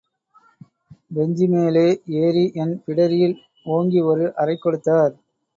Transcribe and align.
பெஞ்சிமேலே 1.11 1.85
ஏறி 2.21 2.45
என் 2.63 2.73
பிடரியில் 2.85 3.37
ஓங்கி 3.65 4.01
ஒரு 4.01 4.25
அறை 4.35 4.57
கொடுத்தார். 4.57 5.13